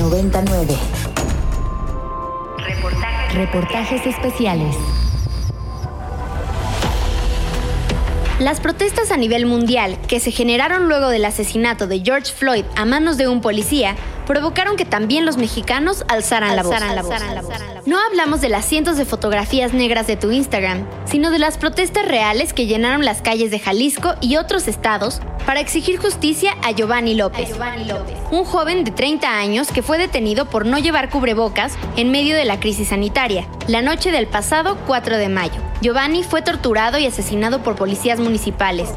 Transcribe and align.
99. 0.00 0.74
Reportajes, 3.34 4.06
especiales. 4.06 4.74
Las 8.40 8.58
protestas 8.58 9.10
a 9.10 9.18
nivel 9.18 9.44
mundial 9.44 9.98
que 10.08 10.18
se 10.18 10.30
generaron 10.30 10.88
luego 10.88 11.10
del 11.10 11.26
asesinato 11.26 11.86
de 11.86 12.00
George 12.00 12.32
Floyd 12.32 12.64
a 12.74 12.86
manos 12.86 13.18
de 13.18 13.28
un 13.28 13.42
policía 13.42 13.96
provocaron 14.26 14.78
que 14.78 14.86
también 14.86 15.26
los 15.26 15.36
mexicanos 15.36 16.06
alzaran, 16.08 16.56
la, 16.56 16.62
voz. 16.62 16.74
No 17.84 17.98
hablamos 17.98 18.40
de 18.40 18.48
las 18.48 18.64
cientos 18.64 18.96
de 18.96 19.04
fotografías 19.04 19.74
negras 19.74 20.06
de 20.06 20.16
tu 20.16 20.30
Instagram, 20.30 20.86
sino 21.04 21.30
de 21.30 21.38
las 21.38 21.58
protestas 21.58 22.08
reales 22.08 22.54
que 22.54 22.66
llenaron 22.66 23.04
las 23.04 23.20
calles 23.20 23.50
de 23.50 23.58
Jalisco 23.58 24.14
y 24.22 24.36
otros 24.36 24.68
estados 24.68 25.20
para 25.44 25.60
exigir 25.60 25.98
justicia 25.98 26.54
a 26.62 26.70
Giovanni 26.70 27.14
López, 27.14 27.50
un 28.30 28.44
joven 28.44 28.84
de 28.84 28.90
30 28.90 29.38
años 29.38 29.70
que 29.70 29.82
fue 29.82 29.98
detenido 29.98 30.46
por 30.46 30.64
no 30.64 30.78
llevar 30.78 31.10
cubrebocas 31.10 31.74
en 31.96 32.10
medio 32.10 32.34
de 32.36 32.46
la 32.46 32.58
crisis 32.58 32.88
sanitaria, 32.88 33.46
la 33.68 33.82
noche 33.82 34.10
del 34.10 34.28
pasado 34.28 34.78
4 34.86 35.18
de 35.18 35.28
mayo. 35.28 35.69
Giovanni 35.80 36.24
fue 36.24 36.42
torturado 36.42 36.98
y 36.98 37.06
asesinado 37.06 37.62
por 37.62 37.74
policías 37.74 38.20
municipales. 38.20 38.90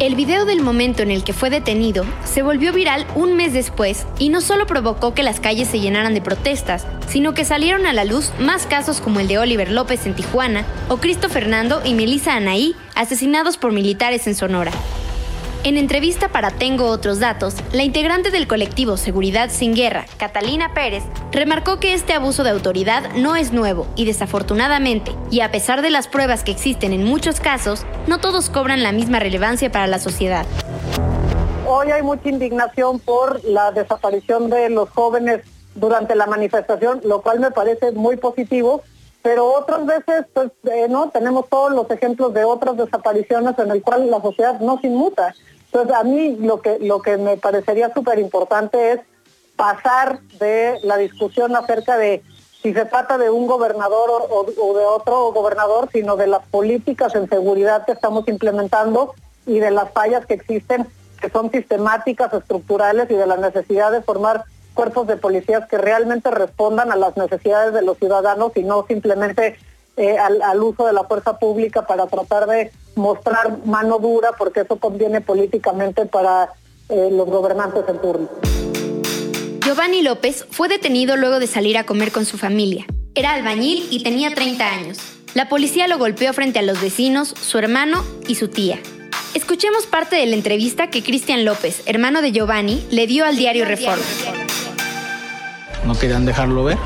El 0.00 0.14
video 0.14 0.46
del 0.46 0.62
momento 0.62 1.02
en 1.02 1.10
el 1.10 1.22
que 1.22 1.34
fue 1.34 1.50
detenido 1.50 2.06
se 2.24 2.42
volvió 2.42 2.72
viral 2.72 3.06
un 3.14 3.36
mes 3.36 3.52
después 3.52 4.06
y 4.18 4.30
no 4.30 4.40
solo 4.40 4.66
provocó 4.66 5.12
que 5.12 5.22
las 5.22 5.38
calles 5.38 5.68
se 5.68 5.80
llenaran 5.80 6.14
de 6.14 6.22
protestas, 6.22 6.86
sino 7.08 7.34
que 7.34 7.44
salieron 7.44 7.84
a 7.84 7.92
la 7.92 8.06
luz 8.06 8.32
más 8.40 8.64
casos 8.64 9.02
como 9.02 9.20
el 9.20 9.28
de 9.28 9.38
Oliver 9.38 9.70
López 9.70 10.06
en 10.06 10.14
Tijuana 10.14 10.64
o 10.88 10.96
Cristo 10.96 11.28
Fernando 11.28 11.82
y 11.84 11.92
Melissa 11.92 12.34
Anaí 12.34 12.74
asesinados 12.94 13.58
por 13.58 13.72
militares 13.72 14.26
en 14.26 14.34
Sonora. 14.34 14.72
En 15.68 15.76
entrevista 15.76 16.30
para 16.30 16.50
Tengo 16.50 16.86
otros 16.86 17.20
datos, 17.20 17.56
la 17.74 17.82
integrante 17.82 18.30
del 18.30 18.48
colectivo 18.48 18.96
Seguridad 18.96 19.50
sin 19.50 19.74
Guerra, 19.74 20.06
Catalina 20.16 20.72
Pérez, 20.72 21.02
remarcó 21.30 21.78
que 21.78 21.92
este 21.92 22.14
abuso 22.14 22.42
de 22.42 22.48
autoridad 22.48 23.12
no 23.16 23.36
es 23.36 23.52
nuevo 23.52 23.86
y 23.94 24.06
desafortunadamente, 24.06 25.14
y 25.30 25.40
a 25.42 25.50
pesar 25.50 25.82
de 25.82 25.90
las 25.90 26.08
pruebas 26.08 26.42
que 26.42 26.52
existen 26.52 26.94
en 26.94 27.04
muchos 27.04 27.38
casos, 27.38 27.84
no 28.06 28.18
todos 28.18 28.48
cobran 28.48 28.82
la 28.82 28.92
misma 28.92 29.20
relevancia 29.20 29.70
para 29.70 29.86
la 29.86 29.98
sociedad. 29.98 30.46
Hoy 31.66 31.90
hay 31.90 32.02
mucha 32.02 32.30
indignación 32.30 32.98
por 32.98 33.44
la 33.44 33.70
desaparición 33.70 34.48
de 34.48 34.70
los 34.70 34.88
jóvenes 34.88 35.42
durante 35.74 36.16
la 36.16 36.26
manifestación, 36.26 37.02
lo 37.04 37.20
cual 37.20 37.40
me 37.40 37.50
parece 37.50 37.92
muy 37.92 38.16
positivo, 38.16 38.84
pero 39.20 39.52
otras 39.52 39.84
veces 39.84 40.24
pues 40.32 40.50
eh, 40.64 40.86
no 40.88 41.10
tenemos 41.10 41.46
todos 41.50 41.72
los 41.72 41.90
ejemplos 41.90 42.32
de 42.32 42.44
otras 42.44 42.74
desapariciones 42.78 43.58
en 43.58 43.70
el 43.70 43.82
cual 43.82 44.10
la 44.10 44.22
sociedad 44.22 44.58
no 44.60 44.80
se 44.80 44.86
inmuta. 44.86 45.34
Entonces 45.72 45.94
a 45.94 46.02
mí 46.04 46.36
lo 46.40 46.60
que 46.60 46.78
lo 46.80 47.02
que 47.02 47.16
me 47.16 47.36
parecería 47.36 47.92
súper 47.92 48.18
importante 48.18 48.92
es 48.92 49.00
pasar 49.56 50.20
de 50.38 50.78
la 50.82 50.96
discusión 50.96 51.54
acerca 51.56 51.98
de 51.98 52.22
si 52.62 52.72
se 52.72 52.84
trata 52.86 53.18
de 53.18 53.30
un 53.30 53.46
gobernador 53.46 54.26
o, 54.30 54.44
de 54.44 54.84
otro 54.84 55.32
gobernador, 55.32 55.88
sino 55.92 56.16
de 56.16 56.26
las 56.26 56.44
políticas 56.46 57.14
en 57.14 57.28
seguridad 57.28 57.84
que 57.86 57.92
estamos 57.92 58.26
implementando 58.28 59.14
y 59.46 59.58
de 59.60 59.70
las 59.70 59.90
fallas 59.92 60.26
que 60.26 60.34
existen, 60.34 60.86
que 61.20 61.30
son 61.30 61.50
sistemáticas, 61.50 62.32
estructurales 62.32 63.10
y 63.10 63.14
de 63.14 63.26
la 63.26 63.36
necesidad 63.36 63.92
de 63.92 64.02
formar 64.02 64.44
cuerpos 64.74 65.06
de 65.06 65.16
policías 65.16 65.68
que 65.68 65.78
realmente 65.78 66.30
respondan 66.30 66.90
a 66.92 66.96
las 66.96 67.16
necesidades 67.16 67.72
de 67.74 67.82
los 67.82 67.98
ciudadanos 67.98 68.52
y 68.56 68.62
no 68.62 68.84
simplemente 68.86 69.56
eh, 69.96 70.16
al, 70.18 70.62
uso 70.62 70.86
de 70.86 70.92
la 70.92 71.04
fuerza 71.04 71.38
pública 71.38 71.86
para 71.86 72.06
tratar 72.06 72.46
de 72.46 72.70
mostrar 72.98 73.64
mano 73.64 73.98
dura, 73.98 74.32
porque 74.36 74.60
eso 74.60 74.76
conviene 74.76 75.20
políticamente 75.20 76.06
para 76.06 76.50
eh, 76.88 77.08
los 77.10 77.26
gobernantes 77.28 77.84
en 77.88 78.00
turno. 78.00 78.28
Giovanni 79.64 80.02
López 80.02 80.46
fue 80.50 80.68
detenido 80.68 81.16
luego 81.16 81.40
de 81.40 81.46
salir 81.46 81.78
a 81.78 81.84
comer 81.84 82.12
con 82.12 82.24
su 82.24 82.38
familia. 82.38 82.86
Era 83.14 83.34
albañil 83.34 83.86
y 83.90 84.02
tenía 84.02 84.34
30 84.34 84.66
años. 84.66 84.98
La 85.34 85.48
policía 85.48 85.88
lo 85.88 85.98
golpeó 85.98 86.32
frente 86.32 86.58
a 86.58 86.62
los 86.62 86.80
vecinos, 86.80 87.28
su 87.28 87.58
hermano 87.58 88.02
y 88.26 88.36
su 88.36 88.48
tía. 88.48 88.78
Escuchemos 89.34 89.86
parte 89.86 90.16
de 90.16 90.26
la 90.26 90.36
entrevista 90.36 90.88
que 90.88 91.02
Cristian 91.02 91.44
López, 91.44 91.82
hermano 91.86 92.22
de 92.22 92.32
Giovanni, 92.32 92.86
le 92.90 93.06
dio 93.06 93.24
al 93.24 93.36
diario 93.36 93.64
Reforma 93.64 94.04
no 95.88 95.98
querían 95.98 96.26
dejarlo 96.26 96.64
ver. 96.64 96.78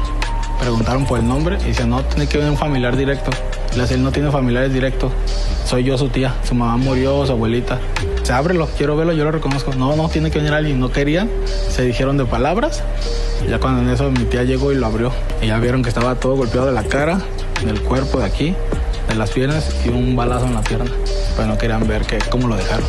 Preguntaron 0.60 1.04
por 1.04 1.18
el 1.18 1.26
nombre 1.26 1.58
y 1.62 1.68
dice, 1.68 1.84
no, 1.84 2.04
tiene 2.04 2.28
que 2.28 2.38
venir 2.38 2.52
un 2.52 2.56
familiar 2.56 2.96
directo. 2.96 3.30
Dice, 3.74 3.94
él 3.94 4.02
no 4.02 4.12
tiene 4.12 4.30
familiares 4.30 4.72
directos. 4.72 5.12
Soy 5.64 5.84
yo 5.84 5.96
su 5.96 6.08
tía. 6.08 6.34
Su 6.44 6.54
mamá 6.54 6.76
murió, 6.76 7.24
su 7.26 7.32
abuelita. 7.32 7.78
Se 8.22 8.32
ábrelo, 8.32 8.68
quiero 8.76 8.96
verlo, 8.96 9.12
yo 9.12 9.24
lo 9.24 9.32
reconozco. 9.32 9.72
No, 9.74 9.96
no, 9.96 10.08
tiene 10.08 10.30
que 10.30 10.38
venir 10.38 10.52
alguien. 10.52 10.78
No 10.78 10.90
querían. 10.90 11.30
Se 11.70 11.82
dijeron 11.82 12.16
de 12.16 12.24
palabras. 12.24 12.82
Ya 13.48 13.58
cuando 13.58 13.82
en 13.82 13.88
eso 13.88 14.10
mi 14.10 14.24
tía 14.24 14.44
llegó 14.44 14.72
y 14.72 14.76
lo 14.76 14.86
abrió. 14.86 15.12
Y 15.40 15.46
ya 15.46 15.58
vieron 15.58 15.82
que 15.82 15.88
estaba 15.88 16.14
todo 16.16 16.36
golpeado 16.36 16.66
de 16.66 16.72
la 16.72 16.84
cara, 16.84 17.20
del 17.64 17.80
cuerpo 17.80 18.20
de 18.20 18.26
aquí, 18.26 18.54
de 19.08 19.14
las 19.14 19.30
piernas 19.30 19.74
y 19.84 19.88
un 19.88 20.14
balazo 20.14 20.46
en 20.46 20.54
la 20.54 20.62
pierna. 20.62 20.90
Pero 21.36 21.48
no 21.48 21.58
querían 21.58 21.86
ver 21.88 22.02
que, 22.02 22.18
cómo 22.30 22.48
lo 22.48 22.56
dejaron. 22.56 22.84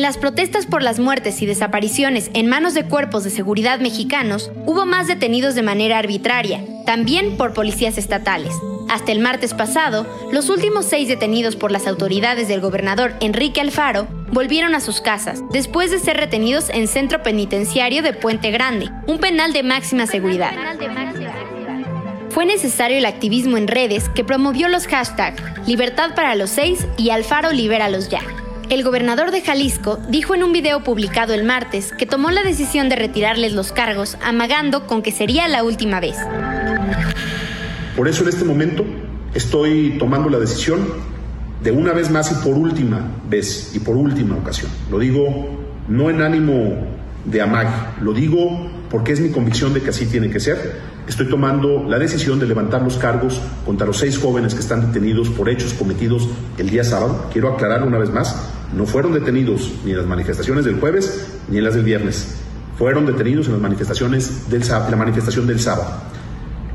En 0.00 0.04
las 0.04 0.16
protestas 0.16 0.64
por 0.64 0.82
las 0.82 0.98
muertes 0.98 1.42
y 1.42 1.46
desapariciones 1.46 2.30
en 2.32 2.46
manos 2.46 2.72
de 2.72 2.84
cuerpos 2.84 3.22
de 3.22 3.28
seguridad 3.28 3.80
mexicanos, 3.80 4.50
hubo 4.64 4.86
más 4.86 5.08
detenidos 5.08 5.54
de 5.54 5.60
manera 5.60 5.98
arbitraria, 5.98 6.64
también 6.86 7.36
por 7.36 7.52
policías 7.52 7.98
estatales. 7.98 8.54
Hasta 8.88 9.12
el 9.12 9.18
martes 9.18 9.52
pasado, 9.52 10.06
los 10.32 10.48
últimos 10.48 10.86
seis 10.86 11.06
detenidos 11.06 11.54
por 11.54 11.70
las 11.70 11.86
autoridades 11.86 12.48
del 12.48 12.62
gobernador 12.62 13.12
Enrique 13.20 13.60
Alfaro 13.60 14.08
volvieron 14.32 14.74
a 14.74 14.80
sus 14.80 15.02
casas, 15.02 15.42
después 15.52 15.90
de 15.90 15.98
ser 15.98 16.16
retenidos 16.16 16.70
en 16.70 16.88
centro 16.88 17.22
penitenciario 17.22 18.02
de 18.02 18.14
Puente 18.14 18.50
Grande, 18.50 18.88
un 19.06 19.18
penal 19.18 19.52
de 19.52 19.64
máxima 19.64 20.06
seguridad. 20.06 20.52
Fue 22.30 22.46
necesario 22.46 22.96
el 22.96 23.04
activismo 23.04 23.58
en 23.58 23.68
redes 23.68 24.08
que 24.08 24.24
promovió 24.24 24.66
los 24.68 24.86
hashtags 24.86 25.42
Libertad 25.66 26.14
para 26.14 26.36
los 26.36 26.48
seis 26.48 26.86
y 26.96 27.10
Alfaro 27.10 27.52
libéralos 27.52 28.08
ya. 28.08 28.22
El 28.70 28.84
gobernador 28.84 29.32
de 29.32 29.40
Jalisco 29.40 29.98
dijo 30.10 30.32
en 30.36 30.44
un 30.44 30.52
video 30.52 30.84
publicado 30.84 31.34
el 31.34 31.42
martes 31.42 31.90
que 31.90 32.06
tomó 32.06 32.30
la 32.30 32.44
decisión 32.44 32.88
de 32.88 32.94
retirarles 32.94 33.52
los 33.52 33.72
cargos, 33.72 34.16
amagando 34.22 34.86
con 34.86 35.02
que 35.02 35.10
sería 35.10 35.48
la 35.48 35.64
última 35.64 35.98
vez. 35.98 36.16
Por 37.96 38.06
eso 38.06 38.22
en 38.22 38.28
este 38.28 38.44
momento 38.44 38.84
estoy 39.34 39.96
tomando 39.98 40.30
la 40.30 40.38
decisión 40.38 40.86
de 41.64 41.72
una 41.72 41.92
vez 41.92 42.12
más 42.12 42.30
y 42.30 42.36
por 42.48 42.56
última 42.56 43.10
vez 43.28 43.72
y 43.74 43.80
por 43.80 43.96
última 43.96 44.36
ocasión. 44.36 44.70
Lo 44.88 45.00
digo 45.00 45.48
no 45.88 46.08
en 46.08 46.22
ánimo 46.22 46.86
de 47.24 47.42
amague, 47.42 47.74
lo 48.00 48.12
digo 48.12 48.70
porque 48.88 49.10
es 49.10 49.20
mi 49.20 49.30
convicción 49.30 49.74
de 49.74 49.82
que 49.82 49.90
así 49.90 50.06
tiene 50.06 50.30
que 50.30 50.38
ser. 50.38 50.78
Estoy 51.08 51.28
tomando 51.28 51.82
la 51.88 51.98
decisión 51.98 52.38
de 52.38 52.46
levantar 52.46 52.82
los 52.82 52.98
cargos 52.98 53.40
contra 53.66 53.84
los 53.84 53.98
seis 53.98 54.16
jóvenes 54.16 54.54
que 54.54 54.60
están 54.60 54.92
detenidos 54.92 55.28
por 55.28 55.48
hechos 55.48 55.74
cometidos 55.74 56.28
el 56.56 56.70
día 56.70 56.84
sábado. 56.84 57.26
Quiero 57.32 57.52
aclarar 57.52 57.82
una 57.82 57.98
vez 57.98 58.10
más, 58.10 58.59
no 58.74 58.86
fueron 58.86 59.12
detenidos 59.12 59.72
ni 59.84 59.92
en 59.92 59.98
las 59.98 60.06
manifestaciones 60.06 60.64
del 60.64 60.78
jueves 60.78 61.26
ni 61.48 61.58
en 61.58 61.64
las 61.64 61.74
del 61.74 61.84
viernes. 61.84 62.36
Fueron 62.78 63.04
detenidos 63.04 63.46
en 63.46 63.54
las 63.54 63.62
manifestaciones 63.62 64.48
del, 64.48 64.66
la 64.66 64.96
manifestación 64.96 65.46
del 65.46 65.60
sábado. 65.60 65.90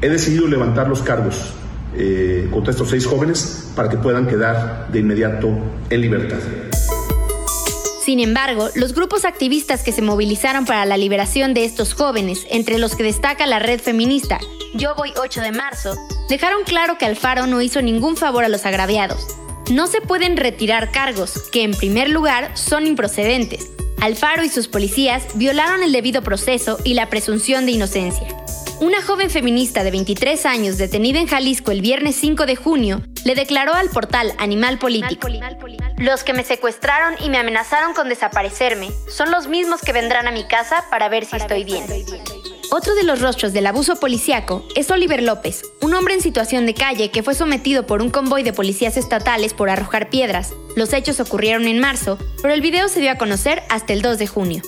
He 0.02 0.10
decidido 0.10 0.48
levantar 0.48 0.88
los 0.88 1.02
cargos 1.02 1.54
eh, 1.96 2.50
contra 2.52 2.72
estos 2.72 2.90
seis 2.90 3.06
jóvenes 3.06 3.72
para 3.76 3.90
que 3.90 3.98
puedan 3.98 4.28
quedar 4.28 4.90
de 4.92 5.00
inmediato 5.00 5.50
en 5.90 6.02
libertad. 6.02 6.38
Sin 8.04 8.20
embargo, 8.20 8.70
los 8.76 8.94
grupos 8.94 9.26
activistas 9.26 9.82
que 9.82 9.92
se 9.92 10.04
movilizaron 10.04 10.66
para 10.66 10.86
la 10.86 10.96
liberación 10.96 11.56
de 11.56 11.66
estos 11.66 11.96
jóvenes, 11.96 12.46
entre 12.52 12.78
los 12.78 12.96
que 12.96 13.02
destaca 13.02 13.48
la 13.48 13.58
red 13.58 13.80
feminista 13.80 14.38
Yo 14.76 14.94
Voy 14.96 15.12
8 15.20 15.42
de 15.42 15.52
marzo, 15.52 15.96
dejaron 16.30 16.64
claro 16.66 17.00
que 17.00 17.06
Alfaro 17.06 17.48
no 17.48 17.62
hizo 17.62 17.82
ningún 17.82 18.16
favor 18.16 18.44
a 18.44 18.50
los 18.50 18.68
agraviados 18.68 19.26
no 19.72 19.88
se 19.88 20.02
pueden 20.02 20.38
retirar 20.38 20.92
cargos, 20.92 21.50
que 21.52 21.64
en 21.64 21.72
primer 21.72 22.10
lugar 22.10 22.56
son 22.56 22.86
improcedentes. 22.86 23.72
Alfaro 24.02 24.44
y 24.44 24.50
sus 24.50 24.68
policías 24.68 25.24
violaron 25.36 25.82
el 25.82 25.92
debido 25.92 26.22
proceso 26.22 26.78
y 26.84 26.94
la 26.94 27.10
presunción 27.10 27.66
de 27.66 27.72
inocencia. 27.72 28.28
Una 28.82 29.02
joven 29.02 29.30
feminista 29.30 29.84
de 29.84 29.92
23 29.92 30.46
años 30.46 30.78
detenida 30.78 31.20
en 31.20 31.28
Jalisco 31.28 31.72
el 31.72 31.82
viernes 31.82 32.16
5 32.18 32.46
de 32.46 32.58
junio 32.58 33.02
le 33.24 33.34
declaró 33.34 33.74
al 33.74 33.90
portal 33.90 34.34
Animal 34.38 34.78
Político, 34.78 35.30
los 35.98 36.24
que 36.24 36.34
me 36.34 36.44
secuestraron 36.44 37.16
y 37.24 37.30
me 37.30 37.38
amenazaron 37.38 37.94
con 37.94 38.10
desaparecerme 38.10 38.90
son 39.08 39.32
los 39.32 39.48
mismos 39.48 39.82
que 39.82 39.94
vendrán 39.94 40.28
a 40.28 40.32
mi 40.32 40.44
casa 40.44 40.84
para 40.92 41.08
ver 41.08 41.26
si 41.26 41.38
estoy 41.38 41.64
bien. 41.64 41.86
Otro 42.78 42.94
de 42.94 43.04
los 43.04 43.22
rostros 43.22 43.54
del 43.54 43.68
abuso 43.68 43.96
policiaco 44.02 44.68
es 44.76 44.92
Oliver 44.92 45.24
López, 45.24 45.62
un 45.82 45.94
hombre 45.94 46.14
en 46.14 46.20
situación 46.20 46.66
de 46.66 46.74
calle 46.74 47.10
que 47.10 47.24
fue 47.24 47.34
sometido 47.34 47.88
por 47.88 48.02
un 48.02 48.10
convoy 48.10 48.44
de 48.44 48.52
policías 48.52 48.98
estatales 48.98 49.54
por 49.54 49.70
arrojar 49.70 50.10
piedras. 50.10 50.52
Los 50.76 50.92
hechos 50.92 51.22
ocurrieron 51.22 51.68
en 51.68 51.80
marzo, 51.80 52.18
pero 52.42 52.54
el 52.54 52.60
video 52.60 52.90
se 52.90 53.00
dio 53.00 53.12
a 53.12 53.18
conocer 53.18 53.64
hasta 53.70 53.94
el 53.94 54.02
2 54.02 54.18
de 54.18 54.28
junio. 54.28 54.62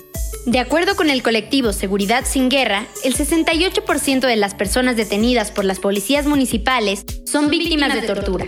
De 0.46 0.60
acuerdo 0.60 0.96
con 0.96 1.10
el 1.10 1.22
colectivo 1.22 1.74
Seguridad 1.74 2.24
sin 2.26 2.48
Guerra, 2.48 2.86
el 3.04 3.14
68% 3.14 4.22
de 4.22 4.36
las 4.38 4.56
personas 4.56 4.96
detenidas 4.96 5.52
por 5.52 5.66
las 5.66 5.80
policías 5.80 6.28
municipales 6.28 7.04
son 7.26 7.50
víctimas 7.50 7.94
de 7.94 8.04
tortura. 8.04 8.46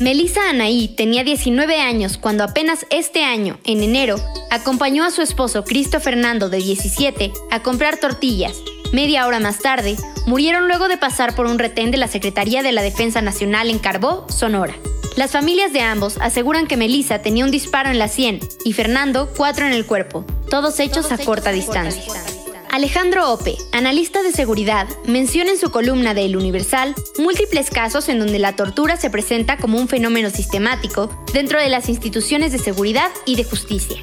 Melissa 0.00 0.48
Anaí 0.48 0.86
tenía 0.86 1.24
19 1.24 1.80
años 1.80 2.18
cuando 2.18 2.44
apenas 2.44 2.86
este 2.90 3.24
año, 3.24 3.58
en 3.64 3.82
enero, 3.82 4.16
acompañó 4.48 5.04
a 5.04 5.10
su 5.10 5.22
esposo 5.22 5.64
Cristo 5.64 5.98
Fernando 5.98 6.48
de 6.48 6.58
17 6.58 7.32
a 7.50 7.62
comprar 7.64 7.98
tortillas. 7.98 8.56
Media 8.92 9.26
hora 9.26 9.40
más 9.40 9.58
tarde, 9.58 9.96
murieron 10.26 10.68
luego 10.68 10.86
de 10.86 10.98
pasar 10.98 11.34
por 11.34 11.46
un 11.46 11.58
retén 11.58 11.90
de 11.90 11.96
la 11.96 12.06
Secretaría 12.06 12.62
de 12.62 12.70
la 12.70 12.82
Defensa 12.82 13.22
Nacional 13.22 13.70
en 13.70 13.80
Carbó, 13.80 14.24
Sonora. 14.28 14.74
Las 15.16 15.32
familias 15.32 15.72
de 15.72 15.80
ambos 15.80 16.16
aseguran 16.20 16.68
que 16.68 16.76
Melissa 16.76 17.20
tenía 17.20 17.44
un 17.44 17.50
disparo 17.50 17.90
en 17.90 17.98
la 17.98 18.06
sien 18.06 18.38
y 18.64 18.74
Fernando 18.74 19.28
cuatro 19.36 19.66
en 19.66 19.72
el 19.72 19.84
cuerpo, 19.84 20.24
todos 20.48 20.78
hechos 20.78 21.10
a 21.10 21.18
corta 21.18 21.50
distancia. 21.50 22.04
Alejandro 22.70 23.32
Ope, 23.32 23.56
analista 23.72 24.22
de 24.22 24.30
seguridad, 24.30 24.86
menciona 25.06 25.50
en 25.50 25.58
su 25.58 25.70
columna 25.70 26.12
de 26.12 26.26
El 26.26 26.36
Universal 26.36 26.94
múltiples 27.18 27.70
casos 27.70 28.08
en 28.10 28.18
donde 28.18 28.38
la 28.38 28.56
tortura 28.56 28.98
se 28.98 29.08
presenta 29.08 29.56
como 29.56 29.78
un 29.78 29.88
fenómeno 29.88 30.28
sistemático 30.28 31.10
dentro 31.32 31.58
de 31.58 31.70
las 31.70 31.88
instituciones 31.88 32.52
de 32.52 32.58
seguridad 32.58 33.10
y 33.24 33.36
de 33.36 33.44
justicia. 33.44 33.96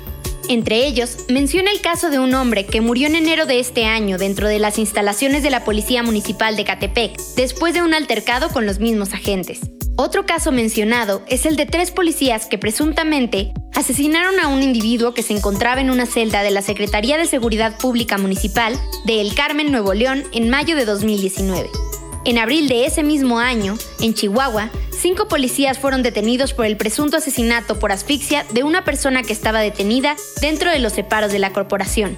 Entre 0.50 0.86
ellos, 0.86 1.26
menciona 1.30 1.72
el 1.72 1.82
caso 1.82 2.10
de 2.10 2.20
un 2.20 2.34
hombre 2.34 2.66
que 2.66 2.82
murió 2.82 3.08
en 3.08 3.16
enero 3.16 3.46
de 3.46 3.60
este 3.60 3.86
año 3.86 4.18
dentro 4.18 4.48
de 4.48 4.60
las 4.60 4.80
instalaciones 4.80 5.44
de 5.44 5.52
la 5.52 5.64
Policía 5.64 6.02
Municipal 6.02 6.56
de 6.56 6.66
Catepec, 6.66 7.20
después 7.36 7.74
de 7.74 7.84
un 7.84 7.94
altercado 7.94 8.50
con 8.50 8.66
los 8.66 8.80
mismos 8.80 9.14
agentes. 9.14 9.60
Otro 9.98 10.26
caso 10.26 10.52
mencionado 10.52 11.24
es 11.28 11.46
el 11.46 11.56
de 11.56 11.66
tres 11.66 11.92
policías 11.92 12.48
que 12.48 12.58
presuntamente 12.58 13.54
asesinaron 13.76 14.40
a 14.40 14.48
un 14.48 14.64
individuo 14.64 15.14
que 15.14 15.24
se 15.24 15.34
encontraba 15.34 15.82
en 15.82 15.90
una 15.90 16.06
celda 16.06 16.44
de 16.44 16.52
la 16.52 16.62
Secretaría 16.62 17.18
de 17.18 17.26
Seguridad 17.26 17.78
Pública 17.78 18.18
Municipal 18.18 18.80
de 19.06 19.22
El 19.22 19.36
Carmen, 19.36 19.72
Nuevo 19.72 19.94
León, 19.94 20.24
en 20.32 20.50
mayo 20.50 20.76
de 20.76 20.86
2019. 20.86 21.70
En 22.26 22.40
abril 22.40 22.68
de 22.68 22.86
ese 22.86 23.04
mismo 23.04 23.40
año, 23.40 23.78
en 24.00 24.16
Chihuahua, 24.16 24.72
cinco 24.92 25.28
policías 25.28 25.78
fueron 25.78 26.02
detenidos 26.02 26.54
por 26.54 26.66
el 26.66 26.78
presunto 26.78 27.18
asesinato 27.18 27.78
por 27.78 27.92
asfixia 27.92 28.46
de 28.52 28.64
una 28.64 28.84
persona 28.84 29.22
que 29.22 29.34
estaba 29.34 29.60
detenida 29.60 30.16
dentro 30.42 30.72
de 30.72 30.80
los 30.80 30.94
separos 30.94 31.32
de 31.32 31.40
la 31.40 31.54
corporación. 31.54 32.18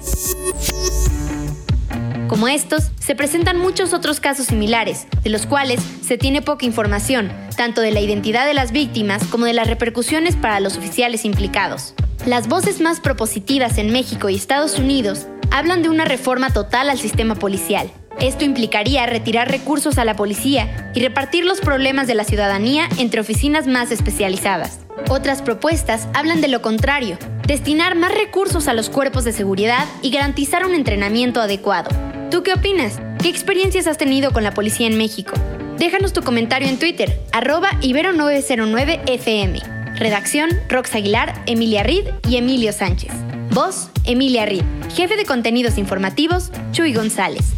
Como 2.28 2.46
estos, 2.46 2.90
se 3.00 3.14
presentan 3.14 3.58
muchos 3.58 3.94
otros 3.94 4.20
casos 4.20 4.46
similares, 4.46 5.06
de 5.24 5.30
los 5.30 5.46
cuales 5.46 5.80
se 6.02 6.18
tiene 6.18 6.42
poca 6.42 6.66
información, 6.66 7.32
tanto 7.56 7.80
de 7.80 7.90
la 7.90 8.00
identidad 8.00 8.46
de 8.46 8.52
las 8.52 8.70
víctimas 8.70 9.24
como 9.24 9.46
de 9.46 9.54
las 9.54 9.66
repercusiones 9.66 10.36
para 10.36 10.60
los 10.60 10.76
oficiales 10.76 11.24
implicados. 11.24 11.94
Las 12.26 12.46
voces 12.46 12.82
más 12.82 13.00
propositivas 13.00 13.78
en 13.78 13.90
México 13.92 14.28
y 14.28 14.34
Estados 14.34 14.78
Unidos 14.78 15.26
hablan 15.50 15.82
de 15.82 15.88
una 15.88 16.04
reforma 16.04 16.52
total 16.52 16.90
al 16.90 16.98
sistema 16.98 17.34
policial. 17.34 17.90
Esto 18.20 18.44
implicaría 18.44 19.06
retirar 19.06 19.50
recursos 19.50 19.96
a 19.96 20.04
la 20.04 20.14
policía 20.14 20.90
y 20.94 21.00
repartir 21.00 21.46
los 21.46 21.60
problemas 21.60 22.06
de 22.08 22.14
la 22.14 22.24
ciudadanía 22.24 22.88
entre 22.98 23.20
oficinas 23.20 23.66
más 23.66 23.90
especializadas. 23.90 24.80
Otras 25.08 25.40
propuestas 25.40 26.08
hablan 26.12 26.42
de 26.42 26.48
lo 26.48 26.60
contrario, 26.60 27.16
destinar 27.46 27.94
más 27.94 28.12
recursos 28.12 28.68
a 28.68 28.74
los 28.74 28.90
cuerpos 28.90 29.24
de 29.24 29.32
seguridad 29.32 29.86
y 30.02 30.10
garantizar 30.10 30.66
un 30.66 30.74
entrenamiento 30.74 31.40
adecuado. 31.40 32.07
¿Tú 32.30 32.42
qué 32.42 32.52
opinas? 32.52 33.00
¿Qué 33.22 33.30
experiencias 33.30 33.86
has 33.86 33.96
tenido 33.96 34.32
con 34.32 34.44
la 34.44 34.52
policía 34.52 34.86
en 34.86 34.98
México? 34.98 35.32
Déjanos 35.78 36.12
tu 36.12 36.20
comentario 36.22 36.68
en 36.68 36.78
Twitter, 36.78 37.18
arroba 37.32 37.70
ibero909fm. 37.80 39.96
Redacción, 39.96 40.50
Rox 40.68 40.94
Aguilar, 40.94 41.32
Emilia 41.46 41.84
Rid 41.84 42.06
y 42.28 42.36
Emilio 42.36 42.74
Sánchez. 42.74 43.12
Voz, 43.50 43.88
Emilia 44.04 44.44
Rid. 44.44 44.60
Jefe 44.94 45.16
de 45.16 45.24
contenidos 45.24 45.78
informativos, 45.78 46.52
Chuy 46.72 46.92
González. 46.92 47.54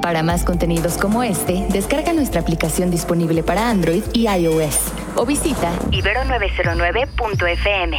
Para 0.00 0.22
más 0.22 0.44
contenidos 0.44 0.96
como 0.96 1.24
este, 1.24 1.66
descarga 1.70 2.12
nuestra 2.12 2.40
aplicación 2.40 2.92
disponible 2.92 3.42
para 3.42 3.68
Android 3.68 4.04
y 4.12 4.28
iOS 4.28 4.78
o 5.16 5.26
visita 5.26 5.72
ibero909.fm. 5.90 7.98